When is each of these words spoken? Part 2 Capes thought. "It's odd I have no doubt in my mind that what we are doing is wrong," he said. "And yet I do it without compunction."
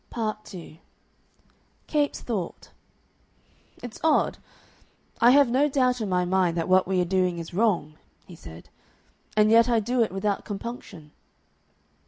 Part 0.09 0.45
2 0.45 0.77
Capes 1.85 2.21
thought. 2.21 2.71
"It's 3.83 3.99
odd 4.03 4.39
I 5.19 5.29
have 5.29 5.47
no 5.51 5.69
doubt 5.69 6.01
in 6.01 6.09
my 6.09 6.25
mind 6.25 6.57
that 6.57 6.67
what 6.67 6.87
we 6.87 6.99
are 7.01 7.05
doing 7.05 7.37
is 7.37 7.53
wrong," 7.53 7.99
he 8.25 8.35
said. 8.35 8.69
"And 9.37 9.51
yet 9.51 9.69
I 9.69 9.79
do 9.79 10.01
it 10.01 10.11
without 10.11 10.43
compunction." 10.43 11.11